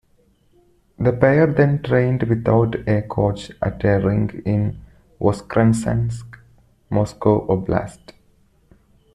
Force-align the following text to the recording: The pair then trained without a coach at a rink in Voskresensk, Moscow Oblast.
The 0.97 1.13
pair 1.13 1.45
then 1.45 1.83
trained 1.83 2.23
without 2.23 2.73
a 2.89 3.03
coach 3.03 3.51
at 3.61 3.85
a 3.85 3.99
rink 3.99 4.33
in 4.47 4.81
Voskresensk, 5.21 6.39
Moscow 6.89 7.45
Oblast. 7.47 8.13